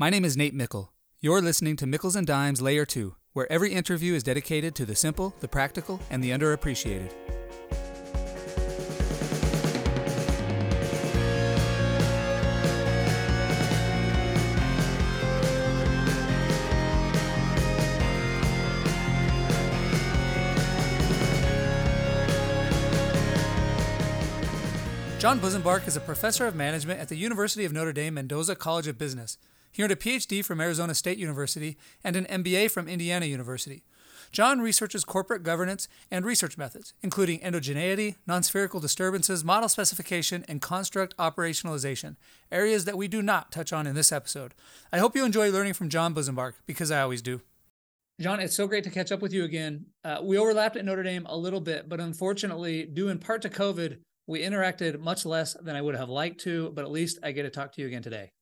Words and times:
My 0.00 0.10
name 0.10 0.24
is 0.24 0.36
Nate 0.36 0.54
Mickle. 0.54 0.92
You're 1.20 1.42
listening 1.42 1.74
to 1.78 1.84
Mickles 1.84 2.14
and 2.14 2.24
Dimes 2.24 2.62
Layer 2.62 2.86
2, 2.86 3.16
where 3.32 3.50
every 3.50 3.72
interview 3.72 4.14
is 4.14 4.22
dedicated 4.22 4.76
to 4.76 4.86
the 4.86 4.94
simple, 4.94 5.34
the 5.40 5.48
practical, 5.48 5.98
and 6.08 6.22
the 6.22 6.30
underappreciated. 6.30 7.12
John 25.18 25.40
Busenbark 25.40 25.88
is 25.88 25.96
a 25.96 26.00
professor 26.00 26.46
of 26.46 26.54
management 26.54 27.00
at 27.00 27.08
the 27.08 27.16
University 27.16 27.64
of 27.64 27.72
Notre 27.72 27.92
Dame 27.92 28.14
Mendoza 28.14 28.54
College 28.54 28.86
of 28.86 28.96
Business. 28.96 29.38
He 29.78 29.84
earned 29.84 29.92
a 29.92 29.96
PhD 29.96 30.44
from 30.44 30.60
Arizona 30.60 30.92
State 30.92 31.18
University 31.18 31.78
and 32.02 32.16
an 32.16 32.24
MBA 32.24 32.68
from 32.68 32.88
Indiana 32.88 33.26
University. 33.26 33.84
John 34.32 34.60
researches 34.60 35.04
corporate 35.04 35.44
governance 35.44 35.86
and 36.10 36.24
research 36.24 36.58
methods, 36.58 36.94
including 37.00 37.38
endogeneity, 37.38 38.16
non-spherical 38.26 38.80
disturbances, 38.80 39.44
model 39.44 39.68
specification, 39.68 40.44
and 40.48 40.60
construct 40.60 41.16
operationalization, 41.16 42.16
areas 42.50 42.86
that 42.86 42.98
we 42.98 43.06
do 43.06 43.22
not 43.22 43.52
touch 43.52 43.72
on 43.72 43.86
in 43.86 43.94
this 43.94 44.10
episode. 44.10 44.52
I 44.92 44.98
hope 44.98 45.14
you 45.14 45.24
enjoy 45.24 45.52
learning 45.52 45.74
from 45.74 45.90
John 45.90 46.12
Busenbark, 46.12 46.54
because 46.66 46.90
I 46.90 47.00
always 47.00 47.22
do. 47.22 47.42
John, 48.20 48.40
it's 48.40 48.56
so 48.56 48.66
great 48.66 48.82
to 48.82 48.90
catch 48.90 49.12
up 49.12 49.22
with 49.22 49.32
you 49.32 49.44
again. 49.44 49.86
Uh, 50.02 50.18
we 50.20 50.38
overlapped 50.38 50.76
at 50.76 50.84
Notre 50.84 51.04
Dame 51.04 51.26
a 51.26 51.36
little 51.36 51.60
bit, 51.60 51.88
but 51.88 52.00
unfortunately, 52.00 52.84
due 52.84 53.10
in 53.10 53.20
part 53.20 53.42
to 53.42 53.48
COVID, 53.48 53.98
we 54.26 54.42
interacted 54.42 54.98
much 54.98 55.24
less 55.24 55.54
than 55.54 55.76
I 55.76 55.82
would 55.82 55.94
have 55.94 56.08
liked 56.08 56.40
to, 56.40 56.70
but 56.70 56.84
at 56.84 56.90
least 56.90 57.20
I 57.22 57.30
get 57.30 57.44
to 57.44 57.50
talk 57.50 57.70
to 57.74 57.80
you 57.80 57.86
again 57.86 58.02
today. 58.02 58.32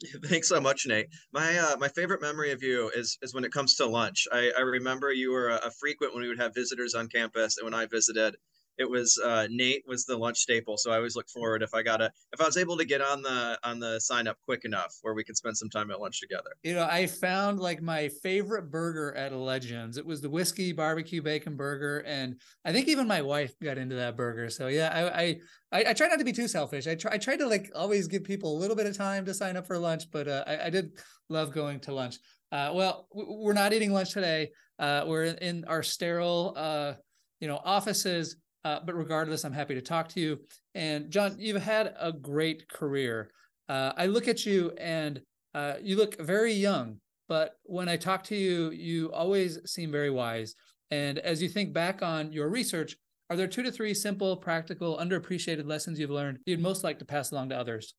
Thanks 0.24 0.48
so 0.48 0.60
much, 0.60 0.86
Nate. 0.86 1.08
My 1.32 1.58
uh, 1.58 1.76
my 1.78 1.88
favorite 1.88 2.22
memory 2.22 2.52
of 2.52 2.62
you 2.62 2.90
is 2.94 3.18
is 3.22 3.34
when 3.34 3.44
it 3.44 3.52
comes 3.52 3.74
to 3.76 3.86
lunch. 3.86 4.26
I, 4.32 4.50
I 4.56 4.60
remember 4.62 5.12
you 5.12 5.30
were 5.32 5.48
a, 5.50 5.56
a 5.66 5.70
frequent 5.70 6.14
when 6.14 6.22
we 6.22 6.28
would 6.28 6.40
have 6.40 6.54
visitors 6.54 6.94
on 6.94 7.08
campus, 7.08 7.58
and 7.58 7.64
when 7.64 7.74
I 7.74 7.86
visited, 7.86 8.36
it 8.80 8.88
was 8.88 9.20
uh, 9.22 9.46
Nate 9.50 9.84
was 9.86 10.06
the 10.06 10.16
lunch 10.16 10.38
staple. 10.38 10.78
So 10.78 10.90
I 10.90 10.96
always 10.96 11.14
look 11.14 11.28
forward 11.28 11.62
if 11.62 11.74
I 11.74 11.82
got 11.82 12.00
a 12.00 12.10
if 12.32 12.40
I 12.40 12.46
was 12.46 12.56
able 12.56 12.78
to 12.78 12.84
get 12.86 13.02
on 13.02 13.20
the 13.20 13.58
on 13.62 13.78
the 13.78 14.00
sign 14.00 14.26
up 14.26 14.38
quick 14.42 14.64
enough 14.64 14.96
where 15.02 15.12
we 15.12 15.22
could 15.22 15.36
spend 15.36 15.56
some 15.56 15.68
time 15.68 15.90
at 15.90 16.00
lunch 16.00 16.18
together. 16.18 16.50
You 16.62 16.74
know, 16.74 16.88
I 16.90 17.06
found 17.06 17.60
like 17.60 17.82
my 17.82 18.08
favorite 18.22 18.70
burger 18.70 19.14
at 19.14 19.34
Legends. 19.34 19.98
It 19.98 20.06
was 20.06 20.22
the 20.22 20.30
whiskey 20.30 20.72
barbecue 20.72 21.20
bacon 21.20 21.56
burger, 21.56 22.02
and 22.06 22.40
I 22.64 22.72
think 22.72 22.88
even 22.88 23.06
my 23.06 23.20
wife 23.20 23.52
got 23.62 23.76
into 23.76 23.96
that 23.96 24.16
burger. 24.16 24.48
So 24.48 24.68
yeah, 24.68 24.88
I 24.92 25.22
I 25.22 25.36
I, 25.72 25.90
I 25.90 25.92
try 25.92 26.08
not 26.08 26.18
to 26.18 26.24
be 26.24 26.32
too 26.32 26.48
selfish. 26.48 26.86
I 26.86 26.94
try 26.94 27.12
I 27.12 27.18
try 27.18 27.36
to 27.36 27.46
like 27.46 27.70
always 27.74 28.08
give 28.08 28.24
people 28.24 28.56
a 28.56 28.58
little 28.58 28.76
bit 28.76 28.86
of 28.86 28.96
time 28.96 29.26
to 29.26 29.34
sign 29.34 29.58
up 29.58 29.66
for 29.66 29.78
lunch, 29.78 30.10
but 30.10 30.26
uh, 30.26 30.44
I, 30.46 30.66
I 30.66 30.70
did 30.70 30.92
love 31.28 31.52
going 31.52 31.80
to 31.80 31.92
lunch. 31.92 32.16
Uh, 32.50 32.72
well, 32.74 33.06
we're 33.12 33.52
not 33.52 33.74
eating 33.74 33.92
lunch 33.92 34.12
today. 34.12 34.50
Uh, 34.78 35.04
we're 35.06 35.24
in 35.24 35.64
our 35.66 35.82
sterile, 35.82 36.54
uh, 36.56 36.94
you 37.40 37.46
know, 37.46 37.60
offices 37.62 38.36
uh, 38.64 38.80
but 38.84 38.94
regardless, 38.94 39.44
I'm 39.44 39.52
happy 39.52 39.74
to 39.74 39.80
talk 39.80 40.08
to 40.10 40.20
you. 40.20 40.40
And 40.74 41.10
John, 41.10 41.36
you've 41.38 41.62
had 41.62 41.94
a 41.98 42.12
great 42.12 42.68
career. 42.68 43.30
Uh, 43.68 43.92
I 43.96 44.06
look 44.06 44.28
at 44.28 44.44
you 44.44 44.72
and 44.78 45.20
uh, 45.54 45.74
you 45.80 45.96
look 45.96 46.20
very 46.20 46.52
young, 46.52 46.98
but 47.28 47.54
when 47.64 47.88
I 47.88 47.96
talk 47.96 48.24
to 48.24 48.36
you, 48.36 48.70
you 48.70 49.12
always 49.12 49.58
seem 49.70 49.90
very 49.90 50.10
wise. 50.10 50.54
And 50.90 51.18
as 51.18 51.42
you 51.42 51.48
think 51.48 51.72
back 51.72 52.02
on 52.02 52.32
your 52.32 52.48
research, 52.48 52.96
are 53.30 53.36
there 53.36 53.46
two 53.46 53.62
to 53.62 53.70
three 53.70 53.94
simple, 53.94 54.36
practical, 54.36 54.98
underappreciated 54.98 55.66
lessons 55.66 56.00
you've 56.00 56.10
learned 56.10 56.38
you'd 56.46 56.60
most 56.60 56.82
like 56.82 56.98
to 56.98 57.04
pass 57.04 57.30
along 57.30 57.50
to 57.50 57.56
others? 57.56 57.94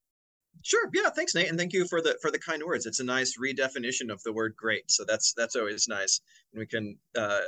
Sure. 0.64 0.90
Yeah. 0.94 1.10
Thanks, 1.10 1.34
Nate, 1.34 1.50
and 1.50 1.58
thank 1.58 1.74
you 1.74 1.88
for 1.88 2.02
the 2.02 2.18
for 2.22 2.30
the 2.30 2.38
kind 2.38 2.62
words. 2.64 2.86
It's 2.86 3.00
a 3.00 3.04
nice 3.04 3.36
redefinition 3.38 4.12
of 4.12 4.22
the 4.24 4.32
word 4.32 4.56
"great," 4.56 4.92
so 4.92 5.04
that's 5.08 5.34
that's 5.34 5.56
always 5.56 5.88
nice, 5.88 6.22
and 6.54 6.60
we 6.60 6.68
can 6.68 6.98
uh, 7.18 7.20
uh, 7.22 7.42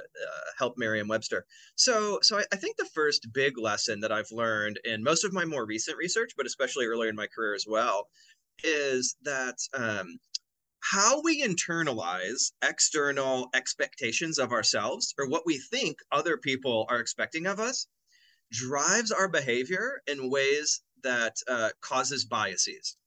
help 0.57 0.77
Merriam-Webster. 0.77 1.45
So, 1.75 2.19
so 2.23 2.39
I, 2.39 2.43
I, 2.51 2.55
think 2.55 2.77
the 2.77 2.89
first 2.95 3.27
big 3.31 3.59
lesson 3.59 3.99
that 3.99 4.11
I've 4.11 4.31
learned 4.31 4.79
in 4.83 5.03
most 5.03 5.25
of 5.25 5.33
my 5.33 5.45
more 5.45 5.65
recent 5.65 5.97
research, 5.97 6.31
but 6.35 6.47
especially 6.47 6.87
earlier 6.87 7.09
in 7.09 7.15
my 7.15 7.27
career 7.27 7.53
as 7.53 7.65
well, 7.67 8.07
is 8.63 9.15
that 9.23 9.57
um, 9.75 10.17
how 10.79 11.21
we 11.21 11.43
internalize 11.43 12.51
external 12.61 13.49
expectations 13.53 14.37
of 14.37 14.51
ourselves 14.51 15.13
or 15.17 15.29
what 15.29 15.45
we 15.45 15.57
think 15.57 15.97
other 16.11 16.37
people 16.37 16.85
are 16.89 16.99
expecting 16.99 17.45
of 17.45 17.59
us 17.59 17.87
drives 18.51 19.11
our 19.11 19.27
behavior 19.29 20.01
in 20.07 20.29
ways 20.29 20.81
that 21.03 21.35
uh, 21.47 21.69
causes 21.81 22.25
biases. 22.25 22.97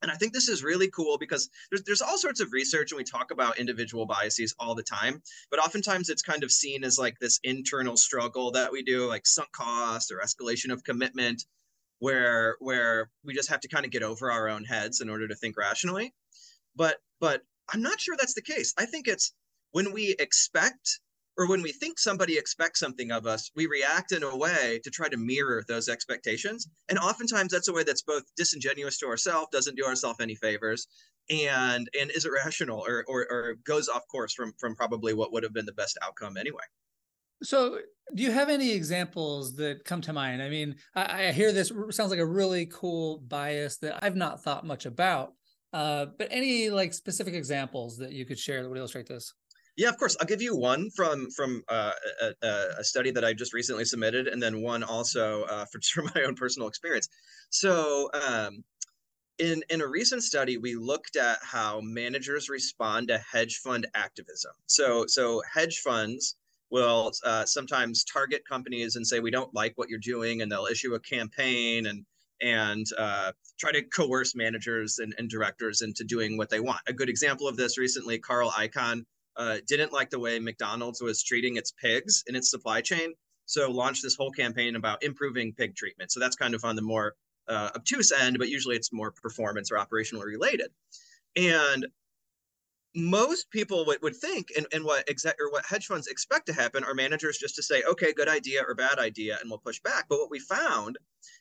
And 0.00 0.12
I 0.12 0.14
think 0.14 0.32
this 0.32 0.48
is 0.48 0.62
really 0.62 0.88
cool 0.90 1.18
because 1.18 1.50
there's, 1.70 1.82
there's 1.82 2.02
all 2.02 2.18
sorts 2.18 2.40
of 2.40 2.52
research 2.52 2.92
and 2.92 2.98
we 2.98 3.04
talk 3.04 3.32
about 3.32 3.58
individual 3.58 4.06
biases 4.06 4.54
all 4.58 4.76
the 4.76 4.82
time, 4.82 5.22
but 5.50 5.58
oftentimes 5.58 6.08
it's 6.08 6.22
kind 6.22 6.44
of 6.44 6.52
seen 6.52 6.84
as 6.84 6.98
like 6.98 7.18
this 7.18 7.40
internal 7.42 7.96
struggle 7.96 8.52
that 8.52 8.70
we 8.70 8.82
do, 8.82 9.08
like 9.08 9.26
sunk 9.26 9.50
cost 9.50 10.12
or 10.12 10.20
escalation 10.24 10.72
of 10.72 10.84
commitment, 10.84 11.44
where 11.98 12.56
where 12.60 13.10
we 13.24 13.34
just 13.34 13.48
have 13.48 13.60
to 13.60 13.68
kind 13.68 13.84
of 13.84 13.90
get 13.90 14.04
over 14.04 14.30
our 14.30 14.48
own 14.48 14.64
heads 14.64 15.00
in 15.00 15.10
order 15.10 15.26
to 15.26 15.34
think 15.34 15.56
rationally. 15.56 16.14
But 16.76 16.98
but 17.20 17.42
I'm 17.72 17.82
not 17.82 18.00
sure 18.00 18.16
that's 18.16 18.34
the 18.34 18.42
case. 18.42 18.74
I 18.78 18.86
think 18.86 19.08
it's 19.08 19.32
when 19.72 19.92
we 19.92 20.14
expect 20.18 21.00
or 21.38 21.48
when 21.48 21.62
we 21.62 21.70
think 21.70 22.00
somebody 22.00 22.36
expects 22.36 22.80
something 22.80 23.12
of 23.12 23.24
us, 23.24 23.50
we 23.54 23.66
react 23.66 24.10
in 24.10 24.24
a 24.24 24.36
way 24.36 24.80
to 24.82 24.90
try 24.90 25.08
to 25.08 25.16
mirror 25.16 25.64
those 25.68 25.88
expectations. 25.88 26.68
And 26.88 26.98
oftentimes 26.98 27.52
that's 27.52 27.68
a 27.68 27.72
way 27.72 27.84
that's 27.84 28.02
both 28.02 28.24
disingenuous 28.36 28.98
to 28.98 29.06
ourselves, 29.06 29.46
doesn't 29.52 29.76
do 29.76 29.84
ourselves 29.84 30.18
any 30.20 30.34
favors, 30.34 30.88
and 31.30 31.88
and 31.98 32.10
is 32.10 32.24
irrational 32.24 32.84
or, 32.86 33.04
or 33.06 33.26
or 33.30 33.56
goes 33.64 33.88
off 33.88 34.02
course 34.08 34.34
from 34.34 34.52
from 34.58 34.74
probably 34.74 35.14
what 35.14 35.32
would 35.32 35.44
have 35.44 35.54
been 35.54 35.66
the 35.66 35.72
best 35.72 35.96
outcome 36.02 36.36
anyway. 36.36 36.64
So, 37.40 37.78
do 38.16 38.22
you 38.24 38.32
have 38.32 38.48
any 38.48 38.72
examples 38.72 39.54
that 39.56 39.84
come 39.84 40.00
to 40.02 40.12
mind? 40.12 40.42
I 40.42 40.48
mean, 40.48 40.74
I, 40.96 41.28
I 41.28 41.32
hear 41.32 41.52
this 41.52 41.70
sounds 41.90 42.10
like 42.10 42.18
a 42.18 42.26
really 42.26 42.66
cool 42.66 43.18
bias 43.18 43.76
that 43.78 44.02
I've 44.02 44.16
not 44.16 44.42
thought 44.42 44.66
much 44.66 44.86
about. 44.86 45.34
Uh, 45.72 46.06
but 46.18 46.28
any 46.30 46.70
like 46.70 46.94
specific 46.94 47.34
examples 47.34 47.98
that 47.98 48.12
you 48.12 48.24
could 48.24 48.38
share 48.38 48.62
that 48.62 48.68
would 48.68 48.78
illustrate 48.78 49.06
this? 49.06 49.34
Yeah, 49.78 49.90
of 49.90 49.96
course. 49.96 50.16
I'll 50.20 50.26
give 50.26 50.42
you 50.42 50.56
one 50.56 50.90
from 50.90 51.30
from 51.30 51.62
uh, 51.68 51.92
a, 52.42 52.46
a, 52.78 52.84
study 52.84 53.12
that 53.12 53.24
I 53.24 53.32
just 53.32 53.54
recently 53.54 53.84
submitted, 53.84 54.26
and 54.26 54.42
then 54.42 54.60
one 54.60 54.82
also 54.82 55.44
uh, 55.44 55.66
for 55.66 56.02
my 56.14 56.24
own 56.24 56.34
personal 56.34 56.66
experience. 56.66 57.08
So, 57.50 58.10
um, 58.12 58.64
in 59.38 59.62
in 59.70 59.80
a 59.80 59.86
recent 59.86 60.24
study, 60.24 60.56
we 60.56 60.74
looked 60.74 61.14
at 61.14 61.38
how 61.42 61.80
managers 61.80 62.48
respond 62.48 63.06
to 63.08 63.18
hedge 63.18 63.58
fund 63.58 63.86
activism. 63.94 64.50
So, 64.66 65.06
so 65.06 65.42
hedge 65.54 65.78
funds 65.78 66.34
will 66.70 67.12
uh, 67.24 67.44
sometimes 67.44 68.02
target 68.02 68.42
companies 68.48 68.96
and 68.96 69.06
say 69.06 69.20
we 69.20 69.30
don't 69.30 69.54
like 69.54 69.74
what 69.76 69.88
you're 69.88 70.00
doing, 70.00 70.42
and 70.42 70.50
they'll 70.50 70.66
issue 70.66 70.94
a 70.94 71.00
campaign 71.00 71.86
and 71.86 72.04
and 72.42 72.86
uh, 72.98 73.30
try 73.60 73.70
to 73.70 73.82
coerce 73.82 74.34
managers 74.34 74.98
and, 74.98 75.14
and 75.18 75.30
directors 75.30 75.82
into 75.82 76.02
doing 76.02 76.36
what 76.36 76.50
they 76.50 76.58
want. 76.58 76.80
A 76.88 76.92
good 76.92 77.08
example 77.08 77.46
of 77.46 77.56
this 77.56 77.78
recently, 77.78 78.18
Carl 78.18 78.50
Icahn 78.50 79.04
uh, 79.38 79.58
didn't 79.66 79.92
like 79.92 80.10
the 80.10 80.18
way 80.18 80.38
McDonald's 80.38 81.00
was 81.00 81.22
treating 81.22 81.56
its 81.56 81.72
pigs 81.72 82.24
in 82.26 82.34
its 82.34 82.50
supply 82.50 82.80
chain. 82.80 83.14
So 83.46 83.70
launched 83.70 84.02
this 84.02 84.16
whole 84.16 84.30
campaign 84.30 84.76
about 84.76 85.02
improving 85.02 85.54
pig 85.54 85.74
treatment. 85.74 86.12
So 86.12 86.20
that's 86.20 86.36
kind 86.36 86.54
of 86.54 86.64
on 86.64 86.76
the 86.76 86.82
more 86.82 87.14
uh, 87.48 87.70
obtuse 87.74 88.12
end, 88.12 88.38
but 88.38 88.48
usually 88.48 88.76
it's 88.76 88.92
more 88.92 89.10
performance 89.10 89.70
or 89.70 89.76
operationally 89.76 90.26
related. 90.26 90.70
And 91.36 91.86
most 92.94 93.50
people 93.50 93.86
would, 93.86 94.02
would 94.02 94.16
think 94.16 94.48
and, 94.56 94.66
and 94.72 94.84
what 94.84 95.08
exec 95.08 95.36
or 95.40 95.50
what 95.50 95.64
hedge 95.64 95.86
funds 95.86 96.08
expect 96.08 96.46
to 96.46 96.52
happen 96.52 96.82
are 96.84 96.94
managers 96.94 97.38
just 97.38 97.54
to 97.54 97.62
say 97.62 97.82
okay 97.88 98.12
good 98.12 98.28
idea 98.28 98.62
or 98.66 98.74
bad 98.74 98.98
idea 98.98 99.36
and 99.40 99.48
we'll 99.50 99.58
push 99.58 99.78
back 99.80 100.06
but 100.08 100.18
what 100.18 100.30
we 100.30 100.38
found 100.38 100.96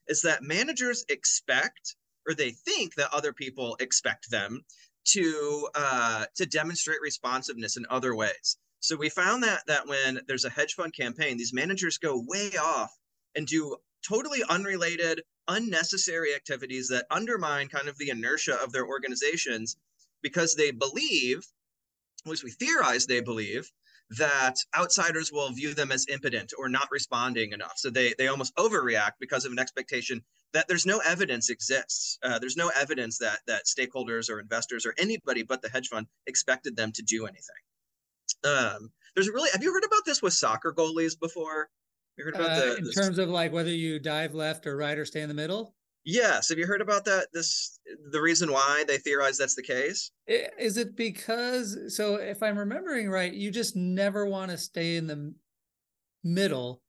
is 0.07 0.21
that 0.21 0.43
managers 0.43 1.05
expect 1.09 1.95
or 2.27 2.35
they 2.35 2.51
think 2.51 2.93
that 2.95 3.13
other 3.13 3.31
people 3.31 3.77
expect 3.79 4.29
them 4.29 4.61
to 5.07 5.69
uh, 5.75 6.25
to 6.35 6.45
demonstrate 6.45 7.01
responsiveness 7.01 7.77
in 7.77 7.85
other 7.89 8.15
ways. 8.15 8.57
So 8.79 8.95
we 8.95 9.09
found 9.09 9.43
that 9.43 9.63
that 9.67 9.87
when 9.87 10.19
there's 10.27 10.45
a 10.45 10.49
hedge 10.49 10.73
fund 10.73 10.93
campaign, 10.93 11.37
these 11.37 11.53
managers 11.53 11.97
go 11.97 12.23
way 12.27 12.51
off 12.57 12.91
and 13.35 13.47
do 13.47 13.77
totally 14.07 14.43
unrelated, 14.49 15.23
unnecessary 15.47 16.33
activities 16.35 16.89
that 16.89 17.05
undermine 17.09 17.67
kind 17.67 17.87
of 17.87 17.97
the 17.97 18.09
inertia 18.09 18.55
of 18.63 18.71
their 18.71 18.85
organizations 18.85 19.77
because 20.21 20.55
they 20.55 20.71
believe, 20.71 21.45
at 22.25 22.29
least 22.29 22.43
we 22.43 22.51
theorize 22.51 23.05
they 23.05 23.21
believe, 23.21 23.71
that 24.11 24.55
outsiders 24.75 25.31
will 25.31 25.49
view 25.51 25.73
them 25.73 25.91
as 25.91 26.05
impotent 26.07 26.53
or 26.57 26.69
not 26.69 26.87
responding 26.91 27.51
enough. 27.51 27.73
So 27.75 27.89
they 27.89 28.13
they 28.17 28.27
almost 28.27 28.55
overreact 28.55 29.13
because 29.19 29.45
of 29.45 29.51
an 29.51 29.59
expectation 29.59 30.23
that 30.53 30.67
there's 30.67 30.85
no 30.85 30.99
evidence 30.99 31.49
exists. 31.49 32.17
Uh, 32.23 32.39
there's 32.39 32.55
no 32.55 32.71
evidence 32.75 33.17
that 33.19 33.39
that 33.47 33.63
stakeholders 33.65 34.29
or 34.29 34.39
investors 34.39 34.85
or 34.85 34.93
anybody 34.97 35.43
but 35.43 35.61
the 35.61 35.69
hedge 35.69 35.89
fund 35.89 36.07
expected 36.25 36.75
them 36.75 36.91
to 36.93 37.03
do 37.03 37.25
anything. 37.25 37.41
Um, 38.43 38.91
there's 39.15 39.27
really 39.29 39.49
have 39.51 39.63
you 39.63 39.73
heard 39.73 39.85
about 39.85 40.05
this 40.05 40.21
with 40.21 40.33
soccer 40.33 40.73
goalies 40.73 41.19
before? 41.19 41.69
You 42.17 42.25
heard 42.25 42.35
about 42.35 42.49
uh, 42.49 42.59
the, 42.59 42.77
in 42.77 42.83
the, 42.85 42.91
terms 42.91 43.19
of 43.19 43.29
like 43.29 43.51
whether 43.51 43.69
you 43.69 43.99
dive 43.99 44.33
left 44.33 44.65
or 44.65 44.77
right 44.77 44.97
or 44.97 45.05
stay 45.05 45.21
in 45.21 45.27
the 45.27 45.35
middle? 45.35 45.75
Yes. 46.07 46.47
Have 46.47 46.57
you 46.57 46.65
heard 46.65 46.79
about 46.79 47.03
that? 47.03 47.27
This 47.33 47.79
the 48.11 48.21
reason 48.21 48.49
why 48.49 48.85
they 48.87 48.97
theorize 48.97 49.37
that's 49.37 49.55
the 49.55 49.61
case. 49.61 50.09
Is 50.25 50.77
it 50.77 50.95
because 50.95 51.77
so 51.93 52.15
if 52.15 52.41
I'm 52.41 52.57
remembering 52.57 53.09
right, 53.09 53.33
you 53.33 53.51
just 53.51 53.75
never 53.75 54.25
want 54.25 54.49
to 54.51 54.57
stay 54.57 54.95
in 54.95 55.07
the 55.07 55.33
middle. 56.23 56.81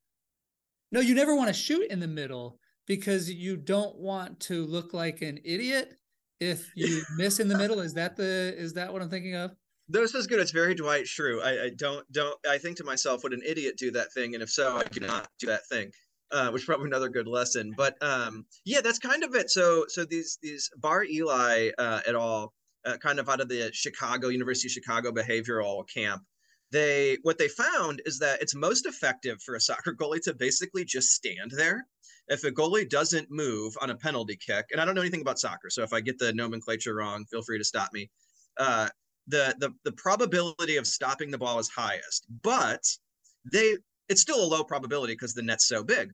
No, 0.92 1.00
you 1.00 1.16
never 1.16 1.34
want 1.34 1.48
to 1.48 1.52
shoot 1.52 1.90
in 1.90 1.98
the 1.98 2.06
middle 2.06 2.60
because 2.86 3.28
you 3.28 3.56
don't 3.56 3.98
want 3.98 4.38
to 4.40 4.64
look 4.64 4.94
like 4.94 5.20
an 5.20 5.40
idiot 5.44 5.94
if 6.38 6.70
you 6.76 7.02
miss 7.16 7.40
in 7.40 7.48
the 7.48 7.58
middle. 7.58 7.80
Is 7.80 7.94
that 7.94 8.14
the 8.14 8.54
is 8.56 8.74
that 8.74 8.92
what 8.92 9.02
I'm 9.02 9.10
thinking 9.10 9.34
of? 9.34 9.50
This 9.88 10.14
is 10.14 10.28
good. 10.28 10.38
It's 10.38 10.52
very 10.52 10.76
Dwight 10.76 11.06
Schrute. 11.06 11.42
I, 11.42 11.64
I 11.64 11.70
don't 11.76 12.06
don't 12.12 12.38
I 12.48 12.58
think 12.58 12.76
to 12.76 12.84
myself, 12.84 13.24
would 13.24 13.32
an 13.32 13.42
idiot 13.44 13.78
do 13.78 13.90
that 13.90 14.12
thing? 14.12 14.34
And 14.34 14.44
if 14.44 14.50
so, 14.50 14.76
I 14.76 14.84
cannot 14.84 15.26
do 15.40 15.48
that 15.48 15.66
thing. 15.66 15.90
Uh, 16.30 16.50
which 16.50 16.66
probably 16.66 16.86
another 16.86 17.08
good 17.08 17.26
lesson. 17.26 17.72
But 17.74 17.96
um, 18.02 18.44
yeah, 18.66 18.82
that's 18.82 18.98
kind 18.98 19.24
of 19.24 19.34
it. 19.34 19.50
So 19.50 19.86
so 19.88 20.04
these 20.04 20.38
these 20.42 20.70
Bar 20.76 21.04
Eli 21.04 21.70
uh, 21.78 22.00
et 22.06 22.14
al. 22.14 22.52
Uh, 22.84 22.96
kind 22.96 23.18
of 23.18 23.28
out 23.28 23.40
of 23.40 23.48
the 23.48 23.70
Chicago 23.72 24.28
University 24.28 24.68
of 24.68 24.72
Chicago 24.72 25.10
behavioral 25.10 25.84
camp. 25.92 26.22
They 26.70 27.18
what 27.22 27.36
they 27.38 27.48
found 27.48 28.02
is 28.06 28.18
that 28.18 28.40
it's 28.42 28.54
most 28.54 28.86
effective 28.86 29.42
for 29.42 29.56
a 29.56 29.60
soccer 29.60 29.94
goalie 30.00 30.22
to 30.22 30.34
basically 30.34 30.84
just 30.84 31.10
stand 31.10 31.50
there. 31.50 31.86
If 32.28 32.44
a 32.44 32.50
goalie 32.50 32.88
doesn't 32.88 33.30
move 33.30 33.74
on 33.80 33.90
a 33.90 33.96
penalty 33.96 34.36
kick, 34.36 34.66
and 34.70 34.80
I 34.80 34.84
don't 34.84 34.94
know 34.94 35.00
anything 35.00 35.22
about 35.22 35.38
soccer, 35.38 35.70
so 35.70 35.82
if 35.82 35.92
I 35.92 36.00
get 36.00 36.18
the 36.18 36.32
nomenclature 36.32 36.94
wrong, 36.94 37.24
feel 37.26 37.42
free 37.42 37.58
to 37.58 37.64
stop 37.64 37.92
me. 37.92 38.10
Uh, 38.58 38.88
the 39.28 39.54
the 39.58 39.72
the 39.84 39.92
probability 39.92 40.76
of 40.76 40.86
stopping 40.86 41.30
the 41.30 41.38
ball 41.38 41.58
is 41.58 41.68
highest, 41.68 42.26
but 42.42 42.82
they 43.50 43.76
it's 44.08 44.20
still 44.20 44.42
a 44.42 44.46
low 44.46 44.64
probability 44.64 45.12
because 45.14 45.34
the 45.34 45.42
net's 45.42 45.68
so 45.68 45.82
big. 45.84 46.12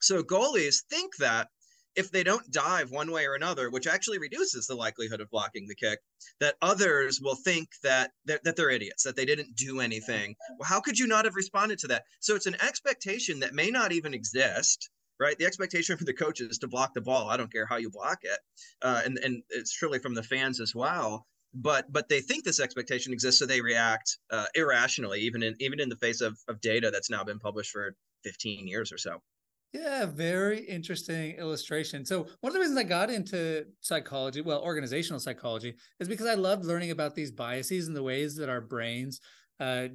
So 0.00 0.22
goalies 0.22 0.82
think 0.90 1.16
that 1.18 1.48
if 1.94 2.10
they 2.10 2.22
don't 2.22 2.50
dive 2.50 2.90
one 2.90 3.10
way 3.10 3.26
or 3.26 3.34
another, 3.34 3.70
which 3.70 3.86
actually 3.86 4.18
reduces 4.18 4.66
the 4.66 4.74
likelihood 4.74 5.20
of 5.20 5.30
blocking 5.30 5.66
the 5.66 5.74
kick, 5.74 5.98
that 6.40 6.56
others 6.62 7.20
will 7.20 7.34
think 7.34 7.68
that 7.82 8.10
that, 8.24 8.42
that 8.44 8.56
they're 8.56 8.70
idiots, 8.70 9.02
that 9.04 9.16
they 9.16 9.26
didn't 9.26 9.56
do 9.56 9.80
anything. 9.80 10.34
Well, 10.58 10.68
how 10.68 10.80
could 10.80 10.98
you 10.98 11.06
not 11.06 11.24
have 11.24 11.36
responded 11.36 11.78
to 11.80 11.88
that? 11.88 12.04
So 12.20 12.34
it's 12.34 12.46
an 12.46 12.56
expectation 12.62 13.40
that 13.40 13.54
may 13.54 13.70
not 13.70 13.92
even 13.92 14.14
exist, 14.14 14.90
right? 15.20 15.38
The 15.38 15.44
expectation 15.44 15.96
for 15.98 16.04
the 16.04 16.14
coaches 16.14 16.58
to 16.58 16.68
block 16.68 16.94
the 16.94 17.02
ball. 17.02 17.28
I 17.28 17.36
don't 17.36 17.52
care 17.52 17.66
how 17.66 17.76
you 17.76 17.90
block 17.90 18.20
it, 18.22 18.38
uh, 18.80 19.02
and 19.04 19.18
and 19.18 19.42
it's 19.50 19.72
truly 19.72 19.98
from 19.98 20.14
the 20.14 20.22
fans 20.22 20.60
as 20.60 20.74
well 20.74 21.26
but 21.54 21.92
but 21.92 22.08
they 22.08 22.20
think 22.20 22.44
this 22.44 22.60
expectation 22.60 23.12
exists, 23.12 23.38
so 23.38 23.46
they 23.46 23.60
react 23.60 24.18
uh, 24.30 24.46
irrationally, 24.54 25.20
even 25.20 25.42
in 25.42 25.54
even 25.60 25.80
in 25.80 25.88
the 25.88 25.96
face 25.96 26.20
of 26.20 26.38
of 26.48 26.60
data 26.60 26.90
that's 26.90 27.10
now 27.10 27.24
been 27.24 27.38
published 27.38 27.70
for 27.70 27.94
15 28.24 28.66
years 28.66 28.92
or 28.92 28.98
so. 28.98 29.20
Yeah, 29.72 30.04
very 30.04 30.60
interesting 30.60 31.36
illustration. 31.36 32.04
So 32.04 32.26
one 32.40 32.50
of 32.50 32.52
the 32.52 32.60
reasons 32.60 32.78
I 32.78 32.82
got 32.82 33.08
into 33.08 33.64
psychology, 33.80 34.42
well, 34.42 34.60
organizational 34.60 35.18
psychology, 35.18 35.74
is 35.98 36.08
because 36.08 36.26
I 36.26 36.34
loved 36.34 36.66
learning 36.66 36.90
about 36.90 37.14
these 37.14 37.30
biases 37.30 37.86
and 37.86 37.96
the 37.96 38.02
ways 38.02 38.36
that 38.36 38.50
our 38.50 38.60
brains 38.60 39.20
uh, 39.58 39.88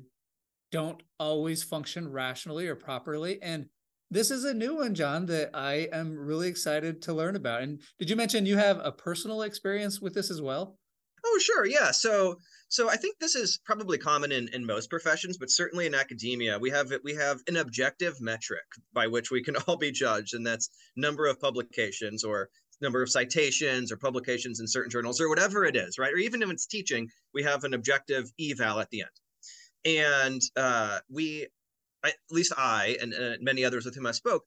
don't 0.71 1.01
always 1.19 1.63
function 1.63 2.11
rationally 2.11 2.67
or 2.67 2.75
properly. 2.75 3.39
And 3.41 3.67
this 4.09 4.31
is 4.31 4.45
a 4.45 4.53
new 4.53 4.77
one, 4.77 4.95
John, 4.95 5.27
that 5.27 5.51
I 5.53 5.89
am 5.91 6.17
really 6.17 6.47
excited 6.47 7.03
to 7.03 7.13
learn 7.13 7.35
about. 7.35 7.61
And 7.61 7.79
did 7.99 8.09
you 8.09 8.15
mention 8.15 8.47
you 8.47 8.57
have 8.57 8.79
a 8.83 8.91
personal 8.91 9.43
experience 9.43 10.01
with 10.01 10.15
this 10.15 10.31
as 10.31 10.41
well? 10.41 10.79
Sure. 11.39 11.65
Yeah. 11.65 11.91
So, 11.91 12.37
so 12.69 12.89
I 12.89 12.97
think 12.97 13.17
this 13.19 13.35
is 13.35 13.59
probably 13.65 13.97
common 13.97 14.31
in, 14.31 14.49
in 14.53 14.65
most 14.65 14.89
professions, 14.89 15.37
but 15.37 15.49
certainly 15.49 15.85
in 15.85 15.95
academia, 15.95 16.59
we 16.59 16.69
have 16.69 16.91
we 17.03 17.15
have 17.15 17.41
an 17.47 17.57
objective 17.57 18.19
metric 18.19 18.65
by 18.93 19.07
which 19.07 19.31
we 19.31 19.43
can 19.43 19.55
all 19.67 19.77
be 19.77 19.91
judged, 19.91 20.33
and 20.33 20.45
that's 20.45 20.69
number 20.95 21.27
of 21.27 21.39
publications 21.39 22.23
or 22.23 22.49
number 22.81 23.01
of 23.01 23.09
citations 23.09 23.91
or 23.91 23.97
publications 23.97 24.59
in 24.59 24.67
certain 24.67 24.91
journals 24.91 25.19
or 25.19 25.29
whatever 25.29 25.65
it 25.65 25.75
is, 25.75 25.97
right? 25.97 26.13
Or 26.13 26.17
even 26.17 26.41
if 26.41 26.49
it's 26.49 26.67
teaching, 26.67 27.09
we 27.33 27.43
have 27.43 27.63
an 27.63 27.73
objective 27.73 28.31
eval 28.39 28.79
at 28.79 28.89
the 28.91 29.01
end, 29.01 29.97
and 29.97 30.41
uh, 30.55 30.99
we, 31.09 31.47
at 32.03 32.15
least 32.29 32.53
I 32.57 32.97
and 33.01 33.13
uh, 33.13 33.37
many 33.41 33.63
others 33.63 33.85
with 33.85 33.95
whom 33.95 34.07
I 34.07 34.11
spoke, 34.11 34.45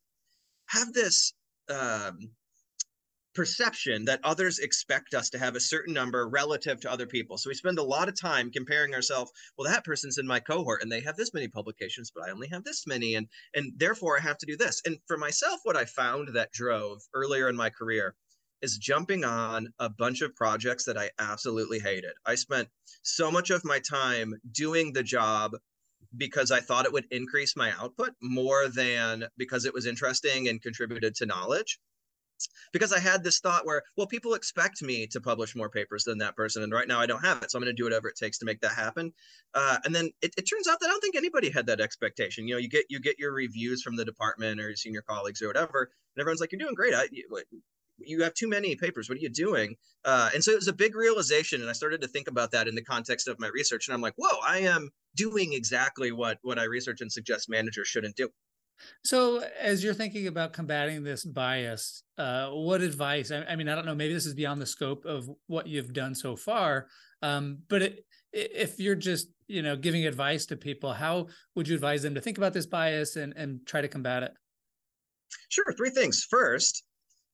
have 0.66 0.92
this. 0.92 1.32
Um, 1.68 2.30
perception 3.34 4.04
that 4.06 4.20
others 4.24 4.58
expect 4.58 5.14
us 5.14 5.30
to 5.30 5.38
have 5.38 5.54
a 5.54 5.60
certain 5.60 5.94
number 5.94 6.28
relative 6.28 6.80
to 6.80 6.90
other 6.90 7.06
people. 7.06 7.38
So 7.38 7.50
we 7.50 7.54
spend 7.54 7.78
a 7.78 7.82
lot 7.82 8.08
of 8.08 8.20
time 8.20 8.50
comparing 8.50 8.94
ourselves. 8.94 9.30
Well, 9.56 9.70
that 9.70 9.84
person's 9.84 10.18
in 10.18 10.26
my 10.26 10.40
cohort 10.40 10.82
and 10.82 10.90
they 10.90 11.00
have 11.00 11.16
this 11.16 11.32
many 11.32 11.48
publications, 11.48 12.10
but 12.14 12.26
I 12.26 12.32
only 12.32 12.48
have 12.48 12.64
this 12.64 12.86
many, 12.86 13.14
and 13.14 13.28
and 13.54 13.72
therefore 13.76 14.18
I 14.18 14.22
have 14.22 14.38
to 14.38 14.46
do 14.46 14.56
this. 14.56 14.82
And 14.84 14.98
for 15.06 15.16
myself, 15.16 15.60
what 15.62 15.76
I 15.76 15.84
found 15.84 16.28
that 16.34 16.52
drove 16.52 17.00
earlier 17.14 17.48
in 17.48 17.56
my 17.56 17.70
career 17.70 18.14
is 18.62 18.76
jumping 18.76 19.24
on 19.24 19.72
a 19.78 19.88
bunch 19.88 20.20
of 20.20 20.34
projects 20.34 20.84
that 20.84 20.98
I 20.98 21.10
absolutely 21.18 21.78
hated. 21.78 22.12
I 22.26 22.34
spent 22.34 22.68
so 23.02 23.30
much 23.30 23.50
of 23.50 23.64
my 23.64 23.78
time 23.78 24.34
doing 24.52 24.92
the 24.92 25.02
job 25.02 25.52
because 26.16 26.50
I 26.50 26.60
thought 26.60 26.84
it 26.84 26.92
would 26.92 27.06
increase 27.10 27.56
my 27.56 27.72
output 27.78 28.10
more 28.20 28.68
than 28.68 29.28
because 29.38 29.64
it 29.64 29.72
was 29.72 29.86
interesting 29.86 30.48
and 30.48 30.60
contributed 30.60 31.14
to 31.16 31.26
knowledge 31.26 31.78
because 32.72 32.92
I 32.92 32.98
had 32.98 33.22
this 33.22 33.40
thought 33.40 33.66
where, 33.66 33.82
well, 33.96 34.06
people 34.06 34.34
expect 34.34 34.82
me 34.82 35.06
to 35.08 35.20
publish 35.20 35.56
more 35.56 35.68
papers 35.68 36.04
than 36.04 36.18
that 36.18 36.36
person, 36.36 36.62
and 36.62 36.72
right 36.72 36.88
now 36.88 37.00
I 37.00 37.06
don't 37.06 37.24
have 37.24 37.42
it, 37.42 37.50
so 37.50 37.58
I'm 37.58 37.62
going 37.62 37.74
to 37.74 37.80
do 37.80 37.84
whatever 37.84 38.08
it 38.08 38.16
takes 38.16 38.38
to 38.38 38.44
make 38.44 38.60
that 38.60 38.72
happen. 38.72 39.12
Uh, 39.54 39.78
and 39.84 39.94
then 39.94 40.10
it, 40.22 40.34
it, 40.36 40.42
turns 40.42 40.68
out 40.68 40.78
that 40.80 40.86
I 40.86 40.90
don't 40.90 41.00
think 41.00 41.16
anybody 41.16 41.50
had 41.50 41.66
that 41.66 41.80
expectation. 41.80 42.46
You 42.46 42.54
know, 42.54 42.58
you 42.58 42.68
get 42.68 42.86
you 42.88 43.00
get 43.00 43.18
your 43.18 43.32
reviews 43.32 43.82
from 43.82 43.96
the 43.96 44.04
department 44.04 44.60
or 44.60 44.68
your 44.68 44.76
senior 44.76 45.02
colleagues 45.02 45.42
or 45.42 45.48
whatever, 45.48 45.90
and 46.14 46.20
everyone's 46.20 46.40
like, 46.40 46.52
"You're 46.52 46.60
doing 46.60 46.74
great. 46.74 46.94
I, 46.94 47.08
you, 47.98 48.22
have 48.22 48.34
too 48.34 48.48
many 48.48 48.76
papers. 48.76 49.08
What 49.08 49.18
are 49.18 49.20
you 49.20 49.28
doing?" 49.28 49.76
Uh, 50.04 50.30
and 50.34 50.42
so 50.42 50.52
it 50.52 50.56
was 50.56 50.68
a 50.68 50.72
big 50.72 50.94
realization, 50.94 51.60
and 51.60 51.70
I 51.70 51.74
started 51.74 52.00
to 52.02 52.08
think 52.08 52.28
about 52.28 52.52
that 52.52 52.68
in 52.68 52.74
the 52.74 52.84
context 52.84 53.28
of 53.28 53.40
my 53.40 53.48
research, 53.48 53.88
and 53.88 53.94
I'm 53.94 54.00
like, 54.00 54.14
"Whoa, 54.16 54.38
I 54.44 54.60
am 54.60 54.90
doing 55.16 55.52
exactly 55.52 56.12
what 56.12 56.38
what 56.42 56.58
I 56.58 56.64
research 56.64 57.00
and 57.00 57.10
suggest 57.10 57.48
managers 57.48 57.88
shouldn't 57.88 58.16
do." 58.16 58.30
So, 59.04 59.42
as 59.60 59.82
you're 59.82 59.94
thinking 59.94 60.26
about 60.26 60.52
combating 60.52 61.02
this 61.02 61.24
bias, 61.24 62.02
uh, 62.18 62.50
what 62.50 62.80
advice? 62.80 63.30
I, 63.30 63.44
I, 63.44 63.56
mean, 63.56 63.68
I 63.68 63.74
don't 63.74 63.86
know. 63.86 63.94
Maybe 63.94 64.14
this 64.14 64.26
is 64.26 64.34
beyond 64.34 64.60
the 64.60 64.66
scope 64.66 65.04
of 65.04 65.28
what 65.46 65.66
you've 65.66 65.92
done 65.92 66.14
so 66.14 66.36
far. 66.36 66.88
Um, 67.22 67.58
but 67.68 67.82
it, 67.82 68.06
if 68.32 68.78
you're 68.78 68.94
just, 68.94 69.28
you 69.48 69.62
know, 69.62 69.76
giving 69.76 70.06
advice 70.06 70.46
to 70.46 70.56
people, 70.56 70.92
how 70.92 71.28
would 71.54 71.68
you 71.68 71.74
advise 71.74 72.02
them 72.02 72.14
to 72.14 72.20
think 72.20 72.38
about 72.38 72.52
this 72.52 72.66
bias 72.66 73.16
and 73.16 73.32
and 73.36 73.60
try 73.66 73.80
to 73.80 73.88
combat 73.88 74.22
it? 74.22 74.32
Sure. 75.48 75.72
Three 75.76 75.90
things. 75.90 76.26
First, 76.28 76.84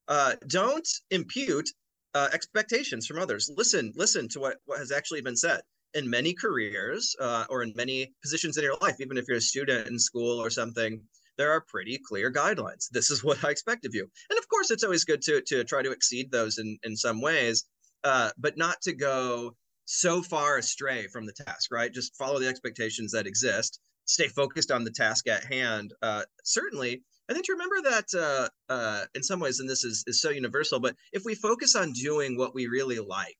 uh, 0.07 0.33
don't 0.47 0.87
impute 1.11 1.69
uh, 2.13 2.29
expectations 2.33 3.05
from 3.05 3.19
others. 3.19 3.51
Listen, 3.55 3.93
listen 3.95 4.27
to 4.29 4.39
what 4.39 4.57
what 4.65 4.79
has 4.79 4.91
actually 4.91 5.21
been 5.21 5.35
said 5.35 5.61
in 5.93 6.09
many 6.09 6.33
careers 6.33 7.15
uh, 7.19 7.45
or 7.49 7.63
in 7.63 7.73
many 7.75 8.13
positions 8.21 8.57
in 8.57 8.63
your 8.63 8.77
life, 8.81 8.95
even 8.99 9.17
if 9.17 9.25
you're 9.27 9.37
a 9.37 9.41
student 9.41 9.87
in 9.87 9.99
school 9.99 10.39
or 10.41 10.49
something 10.49 11.01
there 11.37 11.51
are 11.51 11.61
pretty 11.61 11.99
clear 12.03 12.31
guidelines. 12.31 12.89
This 12.91 13.11
is 13.11 13.23
what 13.23 13.43
I 13.43 13.51
expect 13.51 13.85
of 13.85 13.93
you. 13.93 14.07
And 14.29 14.39
of 14.39 14.47
course, 14.49 14.71
it's 14.71 14.83
always 14.83 15.05
good 15.05 15.21
to, 15.23 15.41
to 15.47 15.63
try 15.63 15.81
to 15.81 15.91
exceed 15.91 16.31
those 16.31 16.57
in, 16.57 16.77
in 16.83 16.95
some 16.95 17.21
ways, 17.21 17.65
uh, 18.03 18.31
but 18.37 18.57
not 18.57 18.81
to 18.83 18.93
go 18.93 19.55
so 19.85 20.21
far 20.21 20.57
astray 20.57 21.07
from 21.07 21.25
the 21.25 21.33
task, 21.33 21.71
right? 21.71 21.93
Just 21.93 22.17
follow 22.17 22.39
the 22.39 22.47
expectations 22.47 23.11
that 23.13 23.27
exist, 23.27 23.79
stay 24.05 24.27
focused 24.27 24.71
on 24.71 24.83
the 24.83 24.91
task 24.91 25.27
at 25.27 25.45
hand. 25.45 25.93
Uh, 26.01 26.23
certainly, 26.43 27.03
I 27.29 27.33
think 27.33 27.45
to 27.45 27.53
remember 27.53 27.89
that 27.89 28.49
uh, 28.69 28.73
uh, 28.73 29.05
in 29.15 29.23
some 29.23 29.39
ways, 29.39 29.59
and 29.59 29.69
this 29.69 29.83
is, 29.83 30.03
is 30.07 30.21
so 30.21 30.29
universal, 30.29 30.79
but 30.79 30.95
if 31.13 31.23
we 31.25 31.35
focus 31.35 31.75
on 31.75 31.91
doing 31.93 32.37
what 32.37 32.55
we 32.55 32.67
really 32.67 32.99
like 32.99 33.37